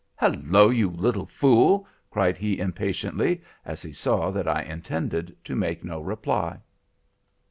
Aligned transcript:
Hallo! 0.15 0.69
you 0.71 0.89
little 0.89 1.27
fool!' 1.27 1.87
cried 2.09 2.35
he 2.35 2.57
impatiently, 2.57 3.43
as 3.63 3.83
he 3.83 3.93
saw 3.93 4.31
that 4.31 4.47
I 4.47 4.63
intended 4.63 5.37
to 5.43 5.55
make 5.55 5.83
no 5.83 6.01
reply. 6.01 6.57